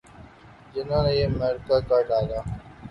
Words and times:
جنہوں 0.73 1.03
نے 1.05 1.11
یہ 1.19 1.27
معرکہ 1.37 1.77
کر 1.87 2.01
ڈالا۔ 2.09 2.39